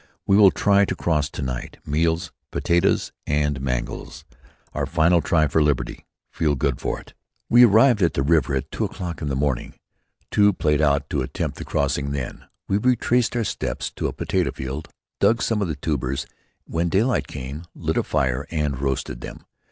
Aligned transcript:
We 0.25 0.35
will 0.35 0.49
try 0.49 0.83
to 0.85 0.95
cross 0.95 1.29
to 1.29 1.43
night. 1.43 1.77
Meals: 1.85 2.31
potatoes 2.49 3.11
and 3.27 3.61
mangels. 3.61 4.25
Our 4.73 4.87
final 4.87 5.21
try 5.21 5.45
for 5.45 5.61
liberty. 5.61 6.07
Feel 6.31 6.55
good 6.55 6.81
for 6.81 6.99
it." 6.99 7.13
We 7.51 7.61
had 7.61 7.69
arrived 7.69 8.01
at 8.01 8.15
the 8.15 8.23
river 8.23 8.55
at 8.55 8.71
two 8.71 8.83
o'clock 8.85 9.19
that 9.19 9.35
morning, 9.35 9.75
too 10.31 10.53
played 10.53 10.81
out 10.81 11.07
to 11.11 11.21
attempt 11.21 11.57
the 11.59 11.65
crossing 11.65 12.13
then. 12.13 12.45
We 12.67 12.77
retraced 12.77 13.35
our 13.35 13.43
steps 13.43 13.91
to 13.91 14.07
a 14.07 14.11
potato 14.11 14.49
field, 14.49 14.87
dug 15.19 15.39
some 15.39 15.61
of 15.61 15.67
the 15.67 15.75
tubers 15.75 16.23
and, 16.23 16.33
when 16.73 16.89
daylight 16.89 17.27
came, 17.27 17.65
lit 17.75 17.95
a 17.95 18.01
fire 18.01 18.47
and 18.49 18.79
roasted 18.79 19.21
them. 19.21 19.45